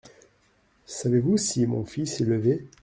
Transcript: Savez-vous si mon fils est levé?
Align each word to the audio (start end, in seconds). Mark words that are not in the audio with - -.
Savez-vous 0.87 1.37
si 1.37 1.67
mon 1.67 1.85
fils 1.85 2.21
est 2.21 2.25
levé? 2.25 2.65